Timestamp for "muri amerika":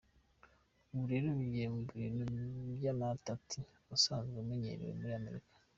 4.99-5.51